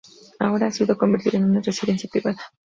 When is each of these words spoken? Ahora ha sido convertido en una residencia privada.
Ahora 0.39 0.65
ha 0.65 0.71
sido 0.71 0.97
convertido 0.97 1.37
en 1.37 1.51
una 1.51 1.61
residencia 1.61 2.09
privada. 2.11 2.41